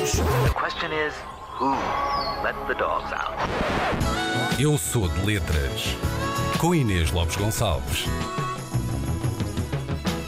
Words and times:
The 0.00 0.52
question 0.54 0.92
is, 0.92 1.12
who 1.58 1.72
let 2.42 2.54
the 2.66 2.74
dogs 2.74 3.12
out? 3.12 3.36
Eu 4.58 4.78
sou 4.78 5.06
de 5.06 5.26
letras. 5.26 5.94
Com 6.58 6.74
Inês 6.74 7.12
Lopes 7.12 7.36
Gonçalves. 7.36 8.06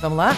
Vamos 0.02 0.18
lá? 0.18 0.36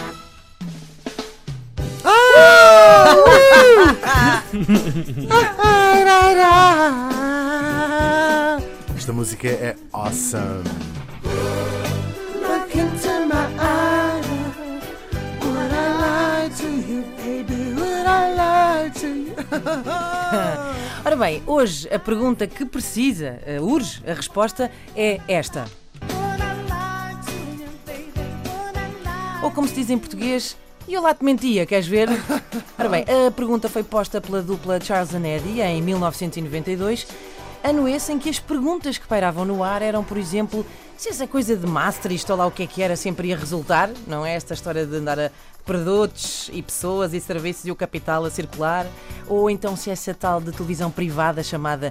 Esta 8.96 9.12
música 9.12 9.48
é 9.48 9.74
awesome. 9.92 10.62
Look 12.40 12.78
into 12.78 13.26
my 13.26 13.48
eyes. 13.58 14.26
Would 15.42 15.72
I 15.72 15.88
lie 15.98 16.50
to 16.56 16.68
you, 16.68 17.02
baby? 17.16 17.74
Would 17.74 18.06
I 18.06 18.34
lie 18.36 18.53
Ora 21.04 21.16
bem, 21.16 21.42
hoje 21.46 21.88
a 21.92 21.98
pergunta 21.98 22.46
que 22.46 22.64
precisa, 22.64 23.38
eh, 23.46 23.60
urge, 23.60 24.02
a 24.06 24.14
resposta 24.14 24.70
é 24.96 25.20
esta. 25.28 25.66
Ou 29.42 29.50
como 29.50 29.68
se 29.68 29.74
diz 29.74 29.90
em 29.90 29.98
português, 29.98 30.56
e 30.88 30.94
eu 30.94 31.02
lá 31.02 31.14
te 31.14 31.24
mentia, 31.24 31.66
queres 31.66 31.86
ver? 31.86 32.08
Ora 32.78 32.88
bem, 32.88 33.04
a 33.26 33.30
pergunta 33.30 33.68
foi 33.68 33.82
posta 33.82 34.20
pela 34.20 34.42
dupla 34.42 34.80
Charles 34.80 35.14
and 35.14 35.26
Eddie 35.26 35.60
em 35.60 35.82
1992, 35.82 37.06
ano 37.64 37.88
esse 37.88 38.12
em 38.12 38.18
que 38.18 38.28
as 38.28 38.38
perguntas 38.38 38.98
que 38.98 39.08
pairavam 39.08 39.46
no 39.46 39.64
ar 39.64 39.80
eram, 39.80 40.04
por 40.04 40.18
exemplo, 40.18 40.66
se 40.98 41.08
essa 41.08 41.26
coisa 41.26 41.56
de 41.56 41.66
Maastricht 41.66 42.30
ou 42.30 42.36
lá 42.36 42.46
o 42.46 42.50
que 42.50 42.64
é 42.64 42.66
que 42.66 42.82
era 42.82 42.94
sempre 42.94 43.28
ia 43.28 43.38
resultar, 43.38 43.90
não 44.06 44.24
é 44.24 44.34
esta 44.34 44.52
história 44.52 44.84
de 44.84 44.94
andar 44.94 45.18
a 45.18 45.30
produtos 45.64 46.50
e 46.52 46.60
pessoas 46.60 47.14
e 47.14 47.20
serviços 47.20 47.64
e 47.64 47.70
o 47.70 47.74
capital 47.74 48.22
a 48.26 48.30
circular, 48.30 48.86
ou 49.26 49.48
então 49.48 49.74
se 49.76 49.90
essa 49.90 50.12
tal 50.12 50.42
de 50.42 50.52
televisão 50.52 50.90
privada 50.90 51.42
chamada 51.42 51.90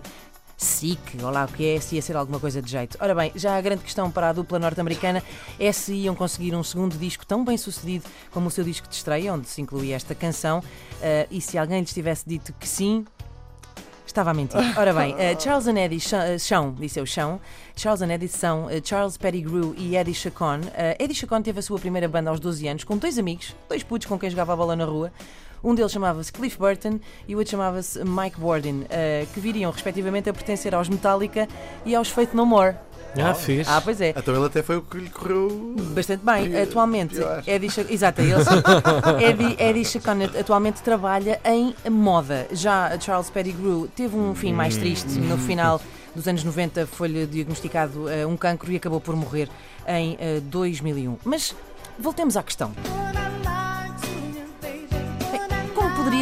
SIC, 0.55 0.99
ou 1.23 1.31
lá 1.31 1.45
o 1.45 1.47
que 1.47 1.65
é, 1.65 1.79
se 1.79 1.95
ia 1.95 2.01
ser 2.03 2.15
alguma 2.15 2.39
coisa 2.39 2.61
de 2.61 2.69
jeito. 2.69 2.95
Ora 3.01 3.15
bem, 3.15 3.31
já 3.35 3.57
a 3.57 3.61
grande 3.61 3.83
questão 3.83 4.11
para 4.11 4.29
a 4.29 4.33
dupla 4.33 4.59
norte-americana 4.59 5.23
é 5.59 5.71
se 5.71 5.93
iam 5.93 6.13
conseguir 6.13 6.53
um 6.55 6.63
segundo 6.63 6.97
disco 6.97 7.25
tão 7.25 7.43
bem 7.43 7.57
sucedido 7.57 8.05
como 8.31 8.47
o 8.47 8.51
seu 8.51 8.63
disco 8.63 8.87
de 8.87 8.93
estreia, 8.93 9.33
onde 9.33 9.47
se 9.47 9.59
incluía 9.59 9.95
esta 9.95 10.13
canção, 10.13 10.63
eh, 11.01 11.27
e 11.31 11.41
se 11.41 11.57
alguém 11.57 11.79
lhes 11.79 11.93
tivesse 11.93 12.23
dito 12.27 12.53
que 12.59 12.67
sim, 12.67 13.05
Estava 14.13 14.29
a 14.29 14.33
mentir. 14.35 14.59
Ora 14.77 14.93
bem, 14.93 15.15
eh, 15.17 15.35
Charles 15.39 15.65
and 15.67 15.75
Eddie 15.75 15.99
Ch- 15.99 16.13
eh, 16.13 16.37
Chão, 16.37 16.75
disse 16.79 16.99
eu 16.99 17.05
Chão. 17.05 17.41
Charles 17.75 18.03
and 18.03 18.11
Eddie 18.11 18.27
são 18.27 18.69
eh, 18.69 18.79
Charles 18.83 19.17
Pettigrew 19.17 19.73
e 19.75 19.95
Eddie 19.97 20.13
Chacon. 20.13 20.59
Eh, 20.75 20.95
Eddie 20.99 21.15
Chacon 21.15 21.41
teve 21.41 21.57
a 21.57 21.61
sua 21.63 21.79
primeira 21.79 22.07
banda 22.07 22.29
aos 22.29 22.39
12 22.39 22.67
anos 22.67 22.83
com 22.83 22.95
dois 22.95 23.17
amigos, 23.17 23.55
dois 23.67 23.81
putos 23.81 24.05
com 24.07 24.19
quem 24.19 24.29
jogava 24.29 24.53
a 24.53 24.55
bola 24.55 24.75
na 24.75 24.85
rua. 24.85 25.11
Um 25.63 25.73
deles 25.73 25.91
chamava-se 25.91 26.31
Cliff 26.31 26.59
Burton 26.59 26.99
e 27.27 27.33
o 27.33 27.39
outro 27.39 27.49
chamava-se 27.51 28.03
Mike 28.03 28.39
Warden, 28.39 28.85
eh, 28.91 29.25
que 29.33 29.39
viriam 29.39 29.71
respectivamente 29.71 30.29
a 30.29 30.33
pertencer 30.33 30.75
aos 30.75 30.87
Metallica 30.89 31.47
e 31.83 31.95
aos 31.95 32.09
Faith 32.09 32.33
No 32.35 32.45
More. 32.45 32.75
Ah, 33.21 33.33
fixe. 33.33 33.69
Ah, 33.69 33.81
pois 33.81 33.99
é. 34.01 34.13
Então 34.17 34.35
ele 34.35 34.45
até 34.45 34.61
foi 34.63 34.77
o 34.77 34.81
que 34.81 34.97
lhe 34.97 35.09
correu. 35.09 35.75
Bastante 35.93 36.23
bem. 36.25 36.49
Pior, 36.49 36.63
Atualmente, 36.63 37.15
pior. 37.15 37.43
Eddie, 37.45 37.69
Cha- 37.69 37.85
exato, 37.89 38.21
é 38.21 38.25
ele. 38.25 38.33
Eddie, 39.25 39.55
Eddie 39.63 39.85
Chacon 39.85 40.17
atualmente 40.39 40.81
trabalha 40.81 41.39
em 41.45 41.75
moda. 41.89 42.47
Já 42.51 42.97
Charles 42.99 43.29
Pettigrew 43.29 43.87
teve 43.95 44.15
um 44.15 44.33
fim 44.33 44.53
mais 44.53 44.75
triste. 44.77 45.19
No 45.19 45.37
final 45.37 45.79
dos 46.15 46.27
anos 46.27 46.43
90 46.43 46.85
foi-lhe 46.87 47.25
diagnosticado 47.25 48.07
eh, 48.09 48.25
um 48.25 48.37
cancro 48.37 48.71
e 48.71 48.75
acabou 48.75 48.99
por 49.01 49.15
morrer 49.15 49.49
em 49.87 50.15
eh, 50.19 50.39
2001. 50.41 51.17
Mas 51.23 51.55
voltemos 51.99 52.37
à 52.37 52.43
questão. 52.43 52.71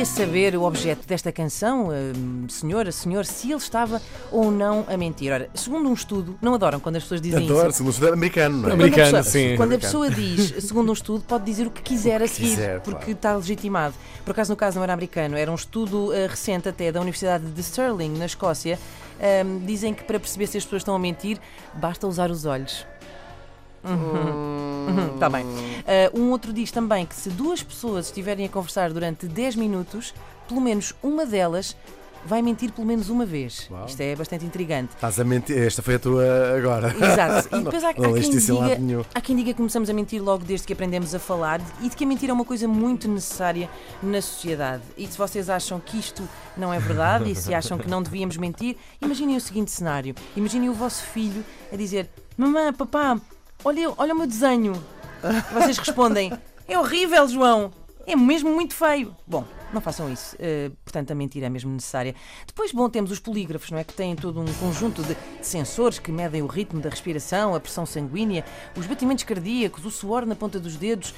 Poderia 0.02 0.06
saber 0.06 0.56
o 0.56 0.64
objeto 0.64 1.08
desta 1.08 1.32
canção, 1.32 1.92
eh, 1.94 2.12
senhora, 2.50 2.92
senhor, 2.92 3.24
se 3.24 3.50
ele 3.52 3.58
estava 3.58 4.02
ou 4.32 4.50
não 4.50 4.84
a 4.90 4.98
mentir? 4.98 5.32
Ora, 5.32 5.48
segundo 5.54 5.88
um 5.88 5.94
estudo, 5.94 6.36
não 6.42 6.56
adoram 6.56 6.80
quando 6.80 6.96
as 6.96 7.04
pessoas 7.04 7.22
dizem 7.22 7.44
isso. 7.44 7.54
Adoro, 7.54 7.72
segundo 7.72 7.88
o 7.90 7.92
estudante 7.92 8.14
americano, 8.14 8.58
não 8.58 8.60
é? 8.60 8.72
Quando 8.72 8.72
a 8.72 8.84
Americano, 8.84 9.18
pessoa- 9.18 9.24
sim. 9.24 9.56
Quando 9.56 9.74
a 9.74 9.78
pessoa 9.78 10.10
diz, 10.10 10.64
segundo 10.66 10.90
um 10.90 10.94
estudo, 10.94 11.24
pode 11.28 11.46
dizer 11.46 11.68
o 11.68 11.70
que 11.70 11.84
quiser 11.84 12.20
a 12.20 12.28
seguir, 12.28 12.50
quiser, 12.50 12.80
porque 12.80 12.98
claro. 12.98 13.12
está 13.12 13.36
legitimado. 13.36 13.94
Por 14.26 14.32
acaso, 14.32 14.50
no 14.52 14.56
caso 14.56 14.78
não 14.78 14.84
era 14.84 14.94
americano, 14.94 15.38
era 15.38 15.52
um 15.52 15.56
estudo 15.56 16.12
eh, 16.14 16.26
recente 16.26 16.68
até 16.68 16.92
da 16.92 17.00
Universidade 17.00 17.46
de 17.46 17.62
Stirling, 17.64 18.18
na 18.18 18.26
Escócia. 18.26 18.80
Ahm, 19.20 19.64
dizem 19.68 19.94
que 19.94 20.04
para 20.04 20.20
perceber 20.20 20.48
se 20.48 20.58
as 20.58 20.64
pessoas 20.64 20.80
estão 20.82 20.96
a 20.96 21.00
mentir, 21.00 21.38
basta 21.76 22.08
usar 22.08 22.32
os 22.32 22.46
olhos. 22.46 22.88
Uhum. 23.84 25.14
Está 25.14 25.30
bem. 25.30 25.46
Ah, 25.86 26.12
um 26.18 26.32
outro 26.32 26.52
diz 26.52 26.72
também 26.72 27.06
que 27.06 27.16
se 27.16 27.30
duas 27.30 27.62
pessoas 27.64 28.08
estiverem 28.08 28.46
a 28.46 28.50
conversar 28.50 28.92
durante 28.92 29.28
10 29.28 29.56
minutos, 29.56 30.14
pelo 30.48 30.62
menos 30.62 30.94
uma 31.02 31.26
delas 31.26 31.76
vai 32.26 32.42
mentir 32.42 32.72
pelo 32.72 32.86
menos 32.86 33.10
uma 33.10 33.26
vez. 33.26 33.68
Uau. 33.70 33.86
Isto 33.86 34.02
é 34.02 34.16
bastante 34.16 34.46
intrigante. 34.46 34.94
Estás 34.94 35.20
a 35.20 35.24
mentir. 35.24 35.58
Esta 35.58 35.82
foi 35.82 35.96
a 35.96 36.00
tua 36.00 36.24
agora. 36.58 36.96
Exato. 36.96 37.56
E 37.56 37.60
depois 37.64 37.84
há, 37.84 37.90
há 37.90 37.94
Não 37.98 38.14
quem 38.14 38.30
diga, 38.30 39.06
há 39.14 39.22
quem 39.22 39.36
diga 39.36 39.52
que 39.52 39.58
começamos 39.58 39.90
a 39.90 39.94
mentir 39.94 40.22
logo 40.22 40.44
desde 40.44 40.68
que 40.68 40.74
aprendemos 40.74 41.16
a 41.16 41.20
falar 41.20 41.62
e 41.82 41.90
de 41.90 41.96
que 41.96 42.04
a 42.04 42.08
mentira 42.08 42.32
é 42.32 42.34
uma 42.34 42.46
coisa 42.46 42.68
muito 42.68 43.08
necessária 43.08 43.70
na 44.02 44.22
sociedade. 44.22 44.84
E 44.98 45.08
se 45.08 45.18
vocês 45.18 45.50
acham 45.50 45.80
que 45.80 45.98
isto 45.98 46.28
não 46.56 46.74
é 46.74 46.80
verdade 46.80 47.32
e 47.32 47.36
se 47.36 47.54
acham 47.56 47.78
que 47.78 47.90
não 47.90 48.02
devíamos 48.02 48.38
mentir, 48.38 48.78
imaginem 49.02 49.36
o 49.36 49.42
seguinte 49.42 49.72
cenário. 49.72 50.16
Imaginem 50.36 50.70
o 50.70 50.74
vosso 50.74 51.04
filho 51.04 51.44
a 51.72 51.76
dizer 51.76 52.10
Mamãe, 52.38 52.72
papá, 52.74 53.20
olha, 53.64 53.94
olha 53.98 54.14
o 54.14 54.18
meu 54.18 54.28
desenho. 54.28 54.74
Vocês 55.54 55.78
respondem 55.78 56.32
É 56.68 56.80
horrível, 56.80 57.28
João. 57.28 57.72
É 58.08 58.16
mesmo 58.16 58.50
muito 58.50 58.74
feio. 58.74 59.16
Bom, 59.28 59.46
não 59.74 59.80
façam 59.80 60.12
isso. 60.12 60.36
Uh, 60.36 60.76
portanto, 60.84 61.12
a 61.12 61.16
mentira 61.16 61.46
é 61.46 61.50
mesmo 61.50 61.72
necessária. 61.72 62.16
Depois, 62.48 62.72
bom, 62.72 62.90
temos 62.90 63.12
os 63.12 63.20
polígrafos, 63.20 63.70
não 63.72 63.78
é? 63.78 63.84
Que 63.84 63.94
têm 63.94 64.16
todo 64.16 64.40
um 64.40 64.54
conjunto 64.54 65.04
de 65.04 65.16
sensores 65.42 66.00
que 66.00 66.12
medem 66.12 66.42
o 66.42 66.48
ritmo 66.48 66.82
da 66.82 66.90
respiração, 66.90 67.54
a 67.54 67.60
pressão 67.60 67.86
sanguínea, 67.86 68.44
os 68.76 68.86
batimentos 68.88 69.24
cardíacos, 69.24 69.86
o 69.86 69.92
suor 69.92 70.26
na 70.26 70.36
ponta 70.36 70.60
dos 70.60 70.76
dedos. 70.76 71.14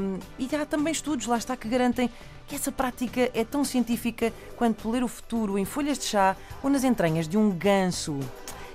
um, 0.00 0.18
e 0.38 0.48
há 0.54 0.64
também 0.64 0.92
estudos, 0.92 1.26
lá 1.26 1.36
está, 1.36 1.56
que 1.56 1.68
garantem 1.68 2.08
que 2.46 2.56
essa 2.56 2.72
prática 2.72 3.30
é 3.34 3.44
tão 3.44 3.64
científica 3.64 4.32
quanto 4.56 4.90
ler 4.90 5.04
o 5.04 5.08
futuro 5.08 5.58
em 5.58 5.64
folhas 5.64 5.98
de 5.98 6.04
chá 6.04 6.36
ou 6.62 6.70
nas 6.70 6.84
entranhas 6.84 7.28
de 7.28 7.36
um 7.36 7.50
ganso. 7.50 8.18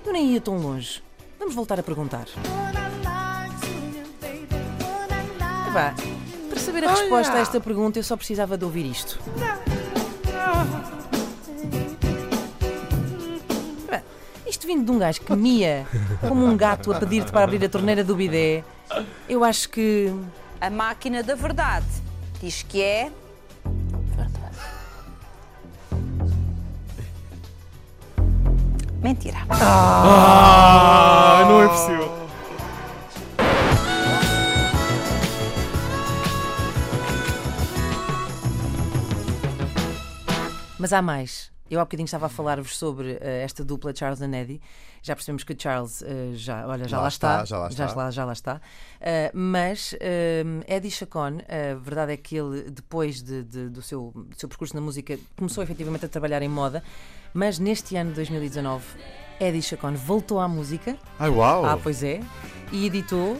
Eu 0.04 0.12
nem 0.12 0.32
ia 0.32 0.40
tão 0.40 0.58
longe. 0.58 1.02
Vamos 1.38 1.54
voltar 1.54 1.78
a 1.78 1.82
perguntar. 1.82 2.26
Vá, 5.70 5.94
para 6.48 6.58
saber 6.60 6.84
a 6.84 6.90
resposta 6.90 7.34
a 7.34 7.40
esta 7.40 7.60
pergunta, 7.60 7.98
eu 7.98 8.02
só 8.02 8.16
precisava 8.16 8.56
de 8.56 8.64
ouvir 8.64 8.86
isto. 8.86 9.18
Isto 14.46 14.66
vindo 14.66 14.86
de 14.86 14.90
um 14.90 14.98
gajo 14.98 15.20
que 15.20 15.36
mia 15.36 15.86
como 16.26 16.46
um 16.46 16.56
gato 16.56 16.90
a 16.92 16.98
pedir-te 16.98 17.30
para 17.30 17.44
abrir 17.44 17.62
a 17.62 17.68
torneira 17.68 18.02
do 18.02 18.16
bidé, 18.16 18.64
eu 19.28 19.44
acho 19.44 19.68
que. 19.68 20.12
A 20.60 20.70
máquina 20.70 21.22
da 21.22 21.36
verdade 21.36 21.86
diz 22.40 22.62
que 22.62 22.82
é. 22.82 23.12
Verdade. 24.16 24.56
Mentira. 29.00 29.38
Ah, 29.50 31.44
não 31.46 31.62
é 31.62 31.68
possível. 31.68 32.07
Mas 40.78 40.92
há 40.92 41.02
mais. 41.02 41.50
Eu 41.70 41.80
há 41.80 41.84
bocadinho 41.84 42.06
estava 42.06 42.26
a 42.26 42.28
falar-vos 42.30 42.78
sobre 42.78 43.18
eh, 43.20 43.42
esta 43.44 43.62
dupla 43.62 43.94
Charles 43.94 44.22
and 44.22 44.32
Eddie. 44.34 44.60
Já 45.02 45.14
percebemos 45.14 45.44
que 45.44 45.52
o 45.52 45.56
Charles 45.60 46.02
eh, 46.02 46.30
já, 46.32 46.66
olha, 46.66 46.88
já 46.88 46.96
Lá 46.96 47.02
lá, 47.02 47.08
está, 47.08 47.42
está, 47.42 47.44
já 47.44 47.58
lá 47.58 47.68
está. 47.68 47.94
lá, 47.94 48.10
já 48.10 48.24
lá 48.24 48.32
está. 48.32 48.60
Eh, 49.00 49.30
mas 49.34 49.94
Eddie 50.66 50.90
Chacon, 50.90 51.38
a 51.46 51.74
verdade 51.74 52.12
é 52.12 52.16
que 52.16 52.36
ele, 52.36 52.70
depois 52.70 53.22
de- 53.22 53.42
de- 53.44 53.68
do, 53.68 53.82
seu, 53.82 54.12
do 54.14 54.34
seu 54.38 54.48
percurso 54.48 54.74
na 54.74 54.80
música, 54.80 55.18
começou 55.36 55.62
efetivamente 55.62 56.06
a 56.06 56.08
trabalhar 56.08 56.40
em 56.40 56.48
moda. 56.48 56.82
Mas 57.34 57.58
neste 57.58 57.94
ano 57.96 58.10
de 58.10 58.16
2019, 58.16 58.82
Eddie 59.38 59.60
Chacon 59.62 59.92
voltou 59.94 60.40
à 60.40 60.48
música. 60.48 60.96
Ai, 61.18 61.28
uau! 61.28 61.66
Ah, 61.66 61.78
pois 61.82 62.02
é. 62.02 62.20
E 62.72 62.86
editou 62.86 63.36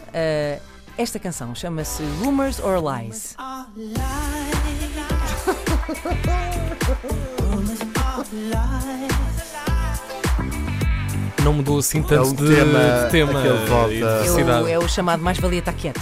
esta 0.99 1.19
canção. 1.19 1.55
Chama-se 1.55 2.03
Rumors 2.23 2.61
or 2.61 2.77
Lies. 2.85 3.35
Não 11.45 11.53
mudou 11.53 11.79
assim 11.79 12.01
É 12.01 12.03
tanto 12.03 12.29
um 12.29 12.35
de 12.35 12.55
tema, 12.55 12.79
de 13.05 13.11
tema 13.11 13.33
e 13.41 13.43
de 13.43 13.49
É 13.49 13.53
o, 13.53 13.57
velocidade. 13.67 14.71
é 14.71 14.79
o 14.79 14.89
chamado 14.89 15.23
mais 15.23 15.39
valia 15.39 15.61
estar 15.61 15.73
quieto. 15.73 16.01